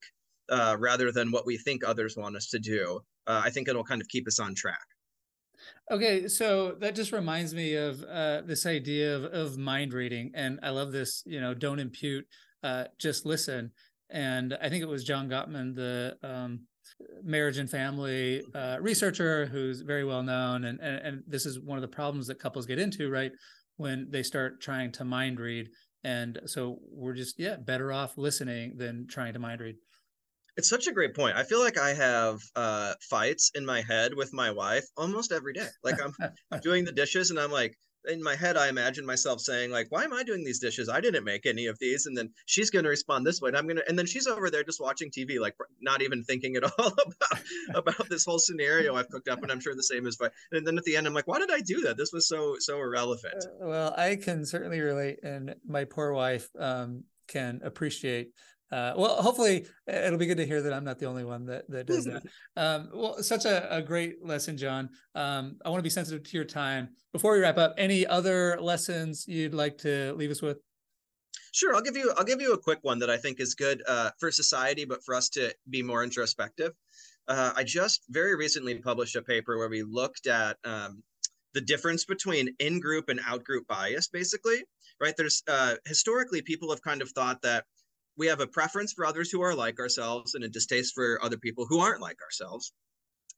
uh, 0.50 0.76
rather 0.80 1.12
than 1.12 1.32
what 1.32 1.46
we 1.46 1.58
think 1.58 1.84
others 1.84 2.16
want 2.18 2.36
us 2.36 2.48
to 2.50 2.60
do, 2.60 3.02
uh, 3.28 3.42
I 3.44 3.50
think 3.50 3.68
it'll 3.68 3.84
kind 3.84 4.02
of 4.02 4.08
keep 4.08 4.28
us 4.28 4.40
on 4.40 4.56
track. 4.56 4.86
Okay, 5.90 6.28
so 6.28 6.74
that 6.80 6.96
just 6.96 7.12
reminds 7.12 7.54
me 7.54 7.76
of 7.76 8.04
uh, 8.04 8.42
this 8.46 8.66
idea 8.66 9.16
of, 9.16 9.24
of 9.26 9.58
mind 9.58 9.94
reading, 9.94 10.32
and 10.34 10.60
I 10.62 10.70
love 10.70 10.92
this. 10.92 11.24
You 11.26 11.40
know, 11.40 11.54
don't 11.54 11.80
impute, 11.80 12.26
uh, 12.64 12.86
just 13.00 13.26
listen. 13.26 13.72
And 14.10 14.58
I 14.62 14.70
think 14.70 14.84
it 14.84 14.88
was 14.88 15.04
John 15.04 15.30
Gottman, 15.30 15.76
the 15.76 16.18
um, 16.24 16.62
marriage 17.24 17.58
and 17.58 17.70
family 17.70 18.44
uh, 18.54 18.78
researcher, 18.82 19.46
who's 19.46 19.82
very 19.82 20.04
well 20.04 20.24
known, 20.24 20.66
and, 20.66 20.80
and 20.82 21.06
and 21.06 21.24
this 21.28 21.46
is 21.46 21.60
one 21.60 21.78
of 21.78 21.82
the 21.82 21.88
problems 21.88 22.28
that 22.28 22.40
couples 22.40 22.66
get 22.66 22.80
into, 22.80 23.10
right, 23.10 23.32
when 23.78 24.08
they 24.10 24.24
start 24.24 24.62
trying 24.62 24.92
to 24.94 25.06
mind 25.06 25.40
read. 25.40 25.70
And 26.04 26.40
so 26.46 26.80
we're 26.92 27.16
just 27.16 27.40
yeah 27.40 27.56
better 27.56 27.92
off 27.92 28.18
listening 28.18 28.78
than 28.78 29.08
trying 29.08 29.34
to 29.34 29.40
mind 29.40 29.62
read. 29.62 29.76
It's 30.58 30.70
such 30.70 30.88
a 30.88 30.92
great 30.92 31.16
point. 31.16 31.38
I 31.38 31.44
feel 31.44 31.60
like 31.60 31.78
I 31.78 31.94
have 31.94 32.42
uh, 32.56 32.94
fights 33.02 33.52
in 33.56 33.66
my 33.66 33.82
head 33.82 34.14
with 34.14 34.34
my 34.34 34.52
wife 34.52 34.86
almost 34.98 35.32
every 35.32 35.54
day. 35.54 35.68
Like 35.84 35.98
I'm 36.04 36.14
doing 36.62 36.84
the 36.84 36.92
dishes 36.92 37.30
and 37.30 37.40
I'm 37.40 37.52
like, 37.52 37.78
in 38.08 38.24
my 38.24 38.36
head, 38.36 38.58
I 38.58 38.70
imagine 38.70 39.06
myself 39.06 39.42
saying 39.42 39.72
like, 39.72 39.88
"Why 39.90 40.04
am 40.04 40.14
I 40.14 40.24
doing 40.24 40.44
these 40.44 40.60
dishes? 40.60 40.90
I 40.90 41.02
didn't 41.02 41.24
make 41.24 41.46
any 41.46 41.68
of 41.68 41.78
these." 41.80 42.06
And 42.06 42.18
then 42.18 42.32
she's 42.46 42.70
going 42.70 42.84
to 42.84 42.90
respond 42.90 43.26
this 43.26 43.42
way, 43.42 43.50
and 43.50 43.58
I'm 43.58 43.66
going 43.66 43.78
to, 43.78 43.88
and 43.88 43.98
then 43.98 44.06
she's 44.06 44.28
over 44.28 44.50
there 44.50 44.64
just 44.64 44.82
watching 44.82 45.12
TV, 45.12 45.40
like 45.40 45.56
not 45.82 46.02
even 46.02 46.24
thinking 46.24 46.56
at 46.56 46.64
all 46.80 46.88
about 46.88 47.44
about 47.76 48.10
this 48.10 48.26
whole 48.26 48.40
scenario 48.40 48.96
I've 48.96 49.10
cooked 49.10 49.28
up. 49.28 49.44
And 49.44 49.52
I'm 49.52 49.60
sure 49.60 49.76
the 49.76 49.84
same 49.84 50.08
is. 50.08 50.18
But 50.18 50.34
and 50.52 50.66
then 50.66 50.78
at 50.78 50.84
the 50.84 50.96
end, 50.96 51.08
I'm 51.08 51.14
like, 51.14 51.28
"Why 51.28 51.40
did 51.40 51.52
I 51.52 51.60
do 51.60 51.82
that? 51.82 51.98
This 51.98 52.12
was 52.14 52.28
so 52.28 52.56
so 52.60 52.78
irrelevant." 52.80 53.46
Uh, 53.46 53.68
well, 53.68 53.94
I 53.98 54.16
can 54.16 54.46
certainly 54.46 54.80
relate, 54.80 55.20
and 55.24 55.56
my 55.66 55.86
poor 55.86 56.14
wife. 56.14 56.50
Um, 56.58 57.04
can 57.28 57.60
appreciate 57.62 58.30
uh, 58.72 58.94
well, 58.98 59.22
hopefully 59.22 59.66
it'll 59.88 60.18
be 60.18 60.26
good 60.26 60.38
to 60.38 60.46
hear 60.46 60.62
that 60.62 60.74
I'm 60.74 60.84
not 60.84 61.00
the 61.00 61.06
only 61.06 61.24
one 61.24 61.46
that, 61.46 61.70
that 61.70 61.88
does 61.88 62.04
that. 62.06 62.24
Um, 62.58 62.90
well, 62.94 63.22
such 63.22 63.46
a, 63.46 63.78
a, 63.78 63.82
great 63.82 64.26
lesson, 64.26 64.58
John. 64.58 64.90
Um, 65.14 65.58
I 65.64 65.70
want 65.70 65.80
to 65.80 65.84
be 65.84 65.92
sensitive 65.92 66.24
to 66.24 66.36
your 66.36 66.44
time. 66.44 66.90
Before 67.14 67.34
we 67.34 67.40
wrap 67.40 67.58
up, 67.60 67.76
any 67.78 68.06
other 68.06 68.58
lessons 68.60 69.26
you'd 69.28 69.54
like 69.54 69.78
to 69.80 70.14
leave 70.16 70.32
us 70.32 70.42
with? 70.42 70.58
Sure, 71.52 71.76
I'll 71.76 71.82
give 71.82 71.96
you 71.96 72.14
I'll 72.18 72.26
give 72.26 72.42
you 72.42 72.54
a 72.54 72.58
quick 72.58 72.80
one 72.82 73.00
that 73.00 73.10
I 73.10 73.18
think 73.18 73.40
is 73.40 73.54
good 73.54 73.84
uh, 73.88 74.10
for 74.20 74.32
society, 74.32 74.86
but 74.86 75.04
for 75.04 75.16
us 75.16 75.30
to 75.30 75.54
be 75.70 75.84
more 75.84 76.04
introspective. 76.04 76.74
Uh, 77.28 77.52
I 77.56 77.64
just 77.64 78.02
very 78.10 78.36
recently 78.36 78.76
published 78.76 79.16
a 79.16 79.22
paper 79.22 79.58
where 79.58 79.70
we 79.70 79.84
looked 79.84 80.28
at 80.28 80.58
um, 80.64 81.04
the 81.54 81.62
difference 81.62 82.06
between 82.06 82.56
in-group 82.60 83.10
and 83.10 83.20
out-group 83.26 83.68
bias, 83.68 84.08
basically. 84.08 84.64
Right? 85.00 85.14
There's 85.16 85.44
uh, 85.48 85.76
historically 85.86 86.42
people 86.42 86.70
have 86.72 86.82
kind 86.82 87.02
of 87.02 87.12
thought 87.12 87.42
that 87.44 87.66
we 88.18 88.28
have 88.28 88.40
a 88.40 88.48
preference 88.48 88.94
for 88.94 89.06
others 89.06 89.30
who 89.30 89.42
are 89.42 89.56
like 89.56 89.80
ourselves 89.80 90.36
and 90.36 90.44
a 90.44 90.50
distaste 90.50 90.94
for 90.94 91.24
other 91.24 91.38
people 91.38 91.66
who 91.68 91.80
aren't 91.80 92.02
like 92.02 92.22
ourselves 92.22 92.74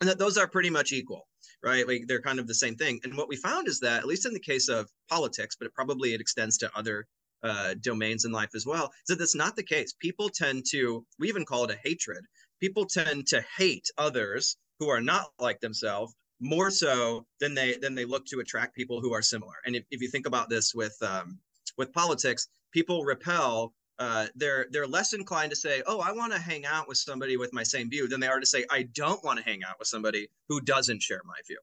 and 0.02 0.10
that 0.10 0.20
those 0.20 0.38
are 0.38 0.48
pretty 0.48 0.70
much 0.70 0.92
equal 0.92 1.28
right? 1.62 1.86
Like 1.88 2.04
they're 2.08 2.22
kind 2.22 2.40
of 2.40 2.48
the 2.48 2.54
same 2.54 2.76
thing 2.76 3.00
and 3.04 3.18
what 3.18 3.30
we 3.30 3.36
found 3.36 3.68
is 3.68 3.80
that 3.82 4.00
at 4.00 4.08
least 4.08 4.26
in 4.26 4.34
the 4.34 4.40
case 4.40 4.70
of 4.70 4.90
politics 5.10 5.56
but 5.58 5.66
it 5.68 5.74
probably 5.74 6.14
it 6.14 6.22
extends 6.22 6.58
to 6.60 6.72
other 6.76 7.06
uh, 7.44 7.74
domains 7.82 8.26
in 8.26 8.32
life 8.32 8.50
as 8.56 8.66
well 8.66 8.86
is 8.86 9.08
that 9.08 9.20
that's 9.20 9.36
not 9.36 9.56
the 9.56 9.64
case. 9.64 9.94
People 10.00 10.30
tend 10.30 10.66
to 10.72 11.06
we 11.20 11.28
even 11.28 11.46
call 11.46 11.64
it 11.66 11.72
a 11.72 11.78
hatred. 11.84 12.24
People 12.60 12.86
tend 12.86 13.28
to 13.28 13.44
hate 13.58 13.88
others 13.98 14.58
who 14.80 14.90
are 14.90 15.02
not 15.02 15.28
like 15.40 15.60
themselves 15.60 16.14
more 16.42 16.72
so 16.72 17.26
than 17.40 17.54
they 17.54 17.76
than 17.78 17.96
they 17.96 18.06
look 18.06 18.26
to 18.26 18.40
attract 18.40 18.76
people 18.76 19.02
who 19.02 19.14
are 19.14 19.22
similar 19.22 19.56
and 19.66 19.76
if, 19.76 19.84
if 19.92 20.02
you 20.02 20.08
think 20.08 20.26
about 20.26 20.50
this 20.50 20.74
with 20.74 20.96
um, 21.02 21.38
with 21.78 21.92
politics 21.92 22.48
people 22.72 23.04
repel 23.04 23.74
uh, 24.00 24.28
they're 24.36 24.68
they're 24.72 24.88
less 24.88 25.14
inclined 25.14 25.50
to 25.52 25.56
say, 25.56 25.84
"Oh, 25.86 26.00
I 26.00 26.12
want 26.14 26.32
to 26.34 26.40
hang 26.40 26.66
out 26.66 26.88
with 26.88 26.98
somebody 26.98 27.38
with 27.38 27.54
my 27.54 27.64
same 27.64 27.90
view," 27.90 28.08
than 28.08 28.22
they 28.22 28.28
are 28.28 28.40
to 28.40 28.46
say, 28.46 28.66
"I 28.72 28.84
don't 28.84 29.24
want 29.24 29.40
to 29.40 29.46
hang 29.46 29.62
out 29.64 29.78
with 29.78 29.90
somebody 29.90 30.30
who 30.48 30.62
doesn't 30.62 31.04
share 31.04 31.22
my 31.26 31.36
view." 31.48 31.60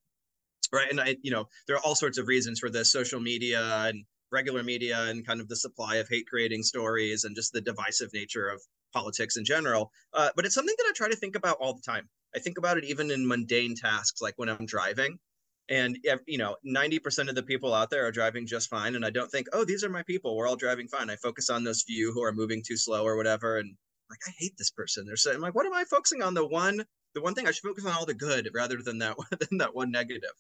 Right? 0.73 0.91
And 0.91 1.01
I, 1.01 1.17
you 1.23 1.31
know, 1.31 1.49
there 1.67 1.77
are 1.77 1.83
all 1.85 1.95
sorts 1.95 2.19
of 2.19 2.29
reasons 2.29 2.61
for 2.61 2.71
this: 2.71 2.93
social 2.93 3.21
media 3.21 3.63
and 3.87 4.05
regular 4.31 4.63
media, 4.63 5.05
and 5.05 5.27
kind 5.27 5.41
of 5.41 5.49
the 5.49 5.57
supply 5.57 5.97
of 5.97 6.09
hate-creating 6.09 6.63
stories, 6.63 7.25
and 7.25 7.35
just 7.35 7.53
the 7.53 7.61
divisive 7.61 8.13
nature 8.13 8.49
of 8.49 8.61
politics 8.93 9.37
in 9.37 9.45
general. 9.45 9.91
Uh, 10.13 10.31
but 10.37 10.45
it's 10.45 10.55
something 10.55 10.75
that 10.79 10.87
I 10.89 10.93
try 10.95 11.09
to 11.09 11.17
think 11.17 11.37
about 11.37 11.57
all 11.59 11.75
the 11.75 11.83
time. 11.83 12.09
I 12.35 12.39
think 12.39 12.59
about 12.59 12.77
it 12.77 12.85
even 12.85 13.11
in 13.11 13.27
mundane 13.27 13.75
tasks, 13.77 14.21
like 14.21 14.35
when 14.37 14.49
I'm 14.49 14.67
driving 14.67 15.19
and 15.69 15.99
you 16.27 16.39
know 16.39 16.57
90% 16.67 17.29
of 17.29 17.35
the 17.35 17.43
people 17.43 17.75
out 17.75 17.91
there 17.91 18.07
are 18.07 18.13
driving 18.13 18.47
just 18.47 18.71
fine 18.71 18.95
and 18.95 19.05
i 19.05 19.11
don't 19.11 19.31
think 19.31 19.47
oh 19.53 19.65
these 19.65 19.83
are 19.83 19.89
my 19.89 20.03
people 20.05 20.37
we're 20.37 20.49
all 20.49 20.57
driving 20.57 20.89
fine 20.89 21.11
i 21.11 21.17
focus 21.17 21.51
on 21.51 21.65
those 21.65 21.83
few 21.83 22.13
who 22.13 22.23
are 22.23 22.33
moving 22.33 22.63
too 22.63 22.77
slow 22.77 23.05
or 23.05 23.17
whatever 23.17 23.59
and 23.59 23.75
like 24.11 24.21
i 24.27 24.31
hate 24.39 24.57
this 24.57 24.71
person 24.71 25.05
they're 25.07 25.17
saying 25.17 25.41
like 25.41 25.55
what 25.55 25.67
am 25.67 25.75
i 25.75 25.85
focusing 25.85 26.23
on 26.23 26.35
the 26.35 26.47
one 26.47 26.85
the 27.15 27.21
one 27.21 27.35
thing 27.35 27.49
i 27.49 27.51
should 27.51 27.65
focus 27.65 27.85
on 27.85 27.93
all 27.93 28.07
the 28.07 28.15
good 28.15 28.49
rather 28.55 28.79
than 28.83 28.99
that 28.99 29.17
than 29.51 29.59
that 29.59 29.75
one 29.75 29.91
negative 29.91 30.33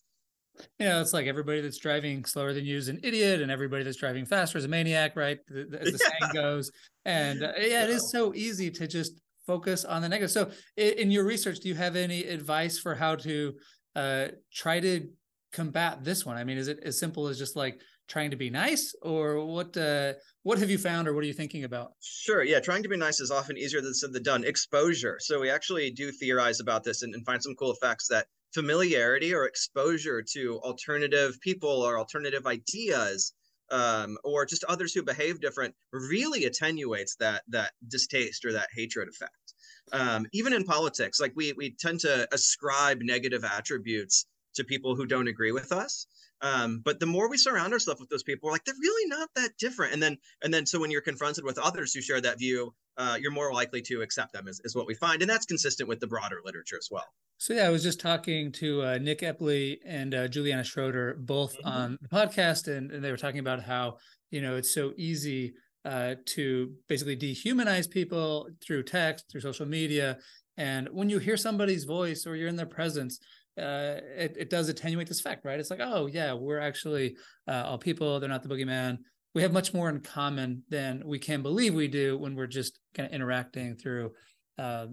yeah, 0.78 1.00
it's 1.00 1.12
like 1.12 1.26
everybody 1.26 1.60
that's 1.60 1.78
driving 1.78 2.24
slower 2.24 2.52
than 2.52 2.64
you 2.64 2.76
is 2.76 2.88
an 2.88 3.00
idiot, 3.02 3.42
and 3.42 3.50
everybody 3.50 3.84
that's 3.84 3.96
driving 3.96 4.24
faster 4.24 4.58
is 4.58 4.64
a 4.64 4.68
maniac, 4.68 5.16
right? 5.16 5.38
As 5.50 5.68
the 5.70 6.00
yeah. 6.00 6.18
saying 6.20 6.32
goes. 6.32 6.70
And 7.04 7.42
uh, 7.42 7.52
yeah, 7.58 7.84
it 7.84 7.90
is 7.90 8.10
so 8.10 8.34
easy 8.34 8.70
to 8.70 8.86
just 8.86 9.20
focus 9.46 9.84
on 9.84 10.02
the 10.02 10.08
negative. 10.08 10.30
So, 10.30 10.50
in 10.76 11.10
your 11.10 11.24
research, 11.24 11.60
do 11.60 11.68
you 11.68 11.74
have 11.74 11.96
any 11.96 12.24
advice 12.24 12.78
for 12.78 12.94
how 12.94 13.16
to 13.16 13.54
uh, 13.96 14.28
try 14.52 14.78
to 14.80 15.08
combat 15.52 16.04
this 16.04 16.24
one? 16.24 16.36
I 16.36 16.44
mean, 16.44 16.58
is 16.58 16.68
it 16.68 16.80
as 16.84 16.98
simple 16.98 17.26
as 17.26 17.38
just 17.38 17.56
like 17.56 17.80
trying 18.08 18.30
to 18.30 18.36
be 18.36 18.50
nice, 18.50 18.94
or 19.02 19.44
what? 19.44 19.76
Uh, 19.76 20.12
what 20.44 20.58
have 20.58 20.70
you 20.70 20.78
found, 20.78 21.08
or 21.08 21.14
what 21.14 21.24
are 21.24 21.26
you 21.26 21.32
thinking 21.32 21.64
about? 21.64 21.92
Sure, 22.00 22.44
yeah, 22.44 22.60
trying 22.60 22.84
to 22.84 22.88
be 22.88 22.96
nice 22.96 23.18
is 23.18 23.32
often 23.32 23.58
easier 23.58 23.80
than 23.80 23.94
said 23.94 24.12
than 24.12 24.22
done. 24.22 24.44
Exposure. 24.44 25.16
So 25.20 25.40
we 25.40 25.50
actually 25.50 25.90
do 25.90 26.12
theorize 26.12 26.60
about 26.60 26.84
this 26.84 27.02
and, 27.02 27.14
and 27.14 27.24
find 27.26 27.42
some 27.42 27.56
cool 27.56 27.72
effects 27.72 28.06
that 28.08 28.26
familiarity 28.54 29.34
or 29.34 29.46
exposure 29.46 30.22
to 30.34 30.60
alternative 30.60 31.38
people 31.40 31.82
or 31.82 31.98
alternative 31.98 32.46
ideas 32.46 33.32
um, 33.70 34.16
or 34.24 34.46
just 34.46 34.64
others 34.64 34.94
who 34.94 35.02
behave 35.02 35.40
different 35.40 35.74
really 35.92 36.44
attenuates 36.44 37.16
that 37.16 37.42
that 37.48 37.72
distaste 37.88 38.44
or 38.44 38.52
that 38.52 38.68
hatred 38.74 39.08
effect. 39.08 39.54
Um, 39.92 40.26
even 40.32 40.52
in 40.52 40.64
politics, 40.64 41.20
like 41.20 41.32
we 41.36 41.52
we 41.52 41.70
tend 41.70 42.00
to 42.00 42.28
ascribe 42.32 43.00
negative 43.02 43.44
attributes 43.44 44.26
to 44.54 44.64
people 44.64 44.96
who 44.96 45.06
don't 45.06 45.28
agree 45.28 45.52
with 45.52 45.72
us. 45.72 46.06
Um, 46.42 46.82
but 46.84 47.00
the 47.00 47.06
more 47.06 47.30
we 47.30 47.38
surround 47.38 47.72
ourselves 47.72 48.00
with 48.00 48.10
those 48.10 48.22
people, 48.22 48.46
we're 48.46 48.52
like 48.52 48.64
they're 48.64 48.74
really 48.80 49.08
not 49.08 49.30
that 49.36 49.56
different. 49.58 49.94
And 49.94 50.02
then 50.02 50.18
and 50.42 50.52
then 50.52 50.66
so 50.66 50.80
when 50.80 50.90
you're 50.90 51.00
confronted 51.00 51.44
with 51.44 51.58
others 51.58 51.94
who 51.94 52.02
share 52.02 52.20
that 52.20 52.38
view, 52.38 52.74
uh, 52.98 53.16
you're 53.20 53.30
more 53.30 53.52
likely 53.52 53.80
to 53.82 54.02
accept 54.02 54.32
them, 54.32 54.48
is, 54.48 54.60
is 54.64 54.74
what 54.74 54.86
we 54.86 54.94
find, 54.94 55.22
and 55.22 55.30
that's 55.30 55.46
consistent 55.46 55.88
with 55.88 56.00
the 56.00 56.06
broader 56.06 56.40
literature 56.44 56.76
as 56.78 56.88
well. 56.90 57.06
So 57.38 57.54
yeah, 57.54 57.66
I 57.66 57.70
was 57.70 57.82
just 57.82 58.00
talking 58.00 58.52
to 58.52 58.82
uh, 58.82 58.98
Nick 58.98 59.20
Epley 59.20 59.78
and 59.84 60.14
uh, 60.14 60.28
Juliana 60.28 60.64
Schroeder, 60.64 61.14
both 61.18 61.56
mm-hmm. 61.58 61.68
on 61.68 61.98
the 62.00 62.08
podcast, 62.08 62.68
and, 62.68 62.90
and 62.90 63.04
they 63.04 63.10
were 63.10 63.16
talking 63.16 63.40
about 63.40 63.62
how 63.62 63.98
you 64.30 64.42
know 64.42 64.56
it's 64.56 64.74
so 64.74 64.92
easy 64.96 65.54
uh, 65.86 66.16
to 66.26 66.72
basically 66.88 67.16
dehumanize 67.16 67.88
people 67.88 68.48
through 68.60 68.82
text, 68.82 69.30
through 69.30 69.40
social 69.40 69.66
media. 69.66 70.18
And 70.56 70.88
when 70.90 71.08
you 71.08 71.18
hear 71.18 71.36
somebody's 71.36 71.84
voice 71.84 72.26
or 72.26 72.34
you're 72.34 72.48
in 72.48 72.56
their 72.56 72.66
presence, 72.66 73.20
uh, 73.56 74.02
it, 74.16 74.36
it 74.36 74.50
does 74.50 74.68
attenuate 74.68 75.06
this 75.06 75.20
fact, 75.20 75.44
right? 75.44 75.60
It's 75.60 75.70
like, 75.70 75.80
oh, 75.82 76.06
yeah, 76.06 76.32
we're 76.32 76.58
actually 76.58 77.16
uh, 77.46 77.62
all 77.66 77.78
people. 77.78 78.18
They're 78.18 78.28
not 78.28 78.42
the 78.42 78.48
boogeyman. 78.48 78.98
We 79.34 79.42
have 79.42 79.52
much 79.52 79.72
more 79.72 79.88
in 79.88 80.00
common 80.00 80.64
than 80.70 81.02
we 81.04 81.20
can 81.20 81.42
believe 81.42 81.72
we 81.72 81.88
do 81.88 82.18
when 82.18 82.34
we're 82.34 82.48
just 82.48 82.80
kind 82.94 83.06
of 83.06 83.14
interacting 83.14 83.76
through 83.76 84.12
uh, 84.58 84.86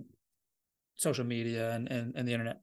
social 0.96 1.26
media 1.26 1.72
and, 1.72 1.88
and, 1.92 2.14
and 2.16 2.28
the 2.28 2.34
internet. 2.34 2.60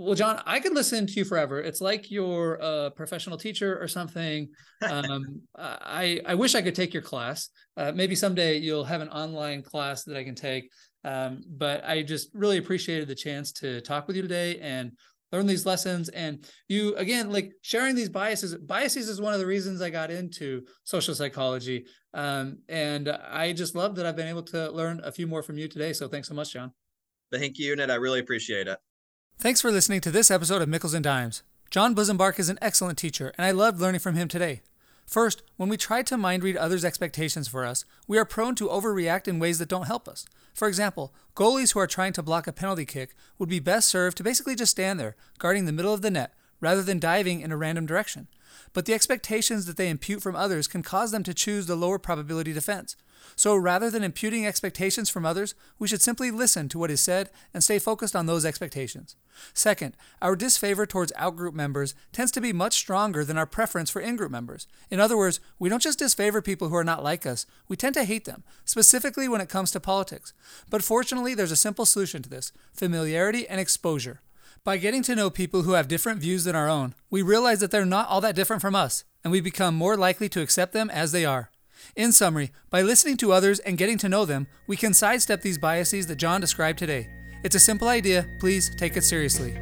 Well, 0.00 0.14
John, 0.14 0.40
I 0.46 0.60
could 0.60 0.74
listen 0.74 1.08
to 1.08 1.12
you 1.14 1.24
forever. 1.24 1.60
It's 1.60 1.80
like 1.80 2.08
you're 2.08 2.54
a 2.62 2.92
professional 2.92 3.36
teacher 3.36 3.82
or 3.82 3.88
something. 3.88 4.48
Um, 4.88 5.40
I 5.58 6.20
I 6.24 6.36
wish 6.36 6.54
I 6.54 6.62
could 6.62 6.76
take 6.76 6.94
your 6.94 7.02
class. 7.02 7.48
Uh, 7.76 7.90
maybe 7.92 8.14
someday 8.14 8.58
you'll 8.58 8.84
have 8.84 9.00
an 9.00 9.08
online 9.08 9.60
class 9.60 10.04
that 10.04 10.16
I 10.16 10.22
can 10.22 10.36
take. 10.36 10.70
Um, 11.02 11.42
but 11.48 11.84
I 11.84 12.04
just 12.04 12.30
really 12.32 12.58
appreciated 12.58 13.08
the 13.08 13.16
chance 13.16 13.50
to 13.54 13.80
talk 13.80 14.06
with 14.06 14.14
you 14.14 14.22
today 14.22 14.60
and 14.60 14.92
learn 15.32 15.46
these 15.46 15.66
lessons. 15.66 16.10
And 16.10 16.46
you 16.68 16.94
again, 16.94 17.32
like 17.32 17.50
sharing 17.62 17.96
these 17.96 18.08
biases. 18.08 18.54
Biases 18.54 19.08
is 19.08 19.20
one 19.20 19.34
of 19.34 19.40
the 19.40 19.46
reasons 19.46 19.82
I 19.82 19.90
got 19.90 20.12
into 20.12 20.62
social 20.84 21.16
psychology. 21.16 21.86
Um, 22.14 22.58
and 22.68 23.08
I 23.08 23.52
just 23.52 23.74
love 23.74 23.96
that 23.96 24.06
I've 24.06 24.16
been 24.16 24.28
able 24.28 24.44
to 24.44 24.70
learn 24.70 25.00
a 25.02 25.10
few 25.10 25.26
more 25.26 25.42
from 25.42 25.58
you 25.58 25.66
today. 25.66 25.92
So 25.92 26.06
thanks 26.06 26.28
so 26.28 26.34
much, 26.34 26.52
John. 26.52 26.70
Thank 27.32 27.58
you, 27.58 27.74
Ned. 27.74 27.90
I 27.90 27.96
really 27.96 28.20
appreciate 28.20 28.68
it. 28.68 28.78
Thanks 29.40 29.60
for 29.60 29.70
listening 29.70 30.00
to 30.00 30.10
this 30.10 30.32
episode 30.32 30.62
of 30.62 30.68
Mickles 30.68 30.94
and 30.94 31.04
Dimes. 31.04 31.44
John 31.70 31.94
Busenbark 31.94 32.40
is 32.40 32.48
an 32.48 32.58
excellent 32.60 32.98
teacher, 32.98 33.32
and 33.38 33.46
I 33.46 33.52
loved 33.52 33.80
learning 33.80 34.00
from 34.00 34.16
him 34.16 34.26
today. 34.26 34.62
First, 35.06 35.44
when 35.56 35.68
we 35.68 35.76
try 35.76 36.02
to 36.02 36.16
mind 36.16 36.42
read 36.42 36.56
others' 36.56 36.84
expectations 36.84 37.46
for 37.46 37.64
us, 37.64 37.84
we 38.08 38.18
are 38.18 38.24
prone 38.24 38.56
to 38.56 38.66
overreact 38.66 39.28
in 39.28 39.38
ways 39.38 39.60
that 39.60 39.68
don't 39.68 39.86
help 39.86 40.08
us. 40.08 40.26
For 40.54 40.66
example, 40.66 41.14
goalies 41.36 41.72
who 41.72 41.78
are 41.78 41.86
trying 41.86 42.14
to 42.14 42.22
block 42.22 42.48
a 42.48 42.52
penalty 42.52 42.84
kick 42.84 43.14
would 43.38 43.48
be 43.48 43.60
best 43.60 43.88
served 43.88 44.16
to 44.16 44.24
basically 44.24 44.56
just 44.56 44.72
stand 44.72 44.98
there, 44.98 45.14
guarding 45.38 45.66
the 45.66 45.72
middle 45.72 45.94
of 45.94 46.02
the 46.02 46.10
net, 46.10 46.34
rather 46.60 46.82
than 46.82 46.98
diving 46.98 47.40
in 47.40 47.52
a 47.52 47.56
random 47.56 47.86
direction. 47.86 48.26
But 48.72 48.86
the 48.86 48.94
expectations 48.94 49.66
that 49.66 49.76
they 49.76 49.88
impute 49.88 50.20
from 50.20 50.34
others 50.34 50.66
can 50.66 50.82
cause 50.82 51.12
them 51.12 51.22
to 51.22 51.32
choose 51.32 51.66
the 51.66 51.76
lower 51.76 52.00
probability 52.00 52.52
defense. 52.52 52.96
So 53.36 53.56
rather 53.56 53.90
than 53.90 54.02
imputing 54.02 54.46
expectations 54.46 55.08
from 55.08 55.24
others, 55.24 55.54
we 55.78 55.86
should 55.86 56.02
simply 56.02 56.30
listen 56.30 56.68
to 56.70 56.78
what 56.78 56.90
is 56.90 57.00
said 57.00 57.30
and 57.54 57.62
stay 57.62 57.78
focused 57.78 58.16
on 58.16 58.26
those 58.26 58.44
expectations. 58.44 59.16
Second, 59.54 59.96
our 60.20 60.34
disfavor 60.34 60.86
towards 60.86 61.12
outgroup 61.12 61.52
members 61.52 61.94
tends 62.12 62.32
to 62.32 62.40
be 62.40 62.52
much 62.52 62.74
stronger 62.74 63.24
than 63.24 63.38
our 63.38 63.46
preference 63.46 63.90
for 63.90 64.00
in-group 64.00 64.30
members. 64.30 64.66
In 64.90 64.98
other 64.98 65.16
words, 65.16 65.38
we 65.58 65.68
don't 65.68 65.82
just 65.82 66.00
disfavor 66.00 66.42
people 66.42 66.68
who 66.68 66.76
are 66.76 66.84
not 66.84 67.04
like 67.04 67.26
us, 67.26 67.46
we 67.68 67.76
tend 67.76 67.94
to 67.94 68.04
hate 68.04 68.24
them, 68.24 68.42
specifically 68.64 69.28
when 69.28 69.40
it 69.40 69.48
comes 69.48 69.70
to 69.70 69.80
politics. 69.80 70.32
But 70.68 70.82
fortunately, 70.82 71.34
there's 71.34 71.52
a 71.52 71.56
simple 71.56 71.86
solution 71.86 72.22
to 72.22 72.28
this 72.28 72.52
familiarity 72.72 73.48
and 73.48 73.60
exposure. 73.60 74.20
By 74.64 74.76
getting 74.76 75.02
to 75.04 75.14
know 75.14 75.30
people 75.30 75.62
who 75.62 75.72
have 75.72 75.88
different 75.88 76.20
views 76.20 76.44
than 76.44 76.56
our 76.56 76.68
own, 76.68 76.94
we 77.08 77.22
realize 77.22 77.60
that 77.60 77.70
they're 77.70 77.86
not 77.86 78.08
all 78.08 78.20
that 78.20 78.34
different 78.34 78.60
from 78.60 78.74
us, 78.74 79.04
and 79.22 79.30
we 79.30 79.40
become 79.40 79.74
more 79.74 79.96
likely 79.96 80.28
to 80.30 80.42
accept 80.42 80.72
them 80.72 80.90
as 80.90 81.12
they 81.12 81.24
are. 81.24 81.50
In 81.96 82.12
summary, 82.12 82.52
by 82.70 82.82
listening 82.82 83.16
to 83.18 83.32
others 83.32 83.58
and 83.60 83.78
getting 83.78 83.98
to 83.98 84.08
know 84.08 84.24
them, 84.24 84.46
we 84.66 84.76
can 84.76 84.94
sidestep 84.94 85.42
these 85.42 85.58
biases 85.58 86.06
that 86.06 86.16
John 86.16 86.40
described 86.40 86.78
today. 86.78 87.08
It's 87.42 87.56
a 87.56 87.60
simple 87.60 87.88
idea, 87.88 88.26
please 88.40 88.74
take 88.74 88.96
it 88.96 89.04
seriously. 89.04 89.58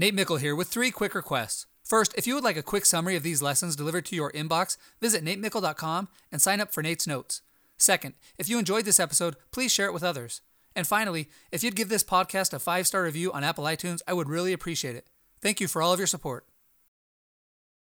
Nate 0.00 0.14
Mickle 0.14 0.36
here 0.36 0.54
with 0.54 0.68
three 0.68 0.92
quick 0.92 1.12
requests. 1.12 1.66
First, 1.88 2.12
if 2.18 2.26
you 2.26 2.34
would 2.34 2.44
like 2.44 2.58
a 2.58 2.62
quick 2.62 2.84
summary 2.84 3.16
of 3.16 3.22
these 3.22 3.40
lessons 3.40 3.74
delivered 3.74 4.04
to 4.06 4.16
your 4.16 4.30
inbox, 4.32 4.76
visit 5.00 5.24
natemickle.com 5.24 6.08
and 6.30 6.42
sign 6.42 6.60
up 6.60 6.70
for 6.70 6.82
Nate's 6.82 7.06
Notes. 7.06 7.40
Second, 7.78 8.12
if 8.36 8.46
you 8.46 8.58
enjoyed 8.58 8.84
this 8.84 9.00
episode, 9.00 9.36
please 9.52 9.72
share 9.72 9.86
it 9.86 9.94
with 9.94 10.04
others. 10.04 10.42
And 10.76 10.86
finally, 10.86 11.30
if 11.50 11.64
you'd 11.64 11.76
give 11.76 11.88
this 11.88 12.04
podcast 12.04 12.52
a 12.52 12.58
five 12.58 12.86
star 12.86 13.04
review 13.04 13.32
on 13.32 13.42
Apple 13.42 13.64
iTunes, 13.64 14.02
I 14.06 14.12
would 14.12 14.28
really 14.28 14.52
appreciate 14.52 14.96
it. 14.96 15.06
Thank 15.40 15.62
you 15.62 15.68
for 15.68 15.80
all 15.80 15.94
of 15.94 15.98
your 15.98 16.06
support. 16.06 16.44